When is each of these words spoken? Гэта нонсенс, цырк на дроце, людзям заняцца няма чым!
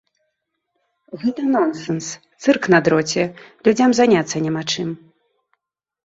Гэта 1.23 1.41
нонсенс, 1.55 2.05
цырк 2.45 2.63
на 2.75 2.79
дроце, 2.87 3.25
людзям 3.67 3.93
заняцца 3.99 4.41
няма 4.47 4.63
чым! 4.73 4.89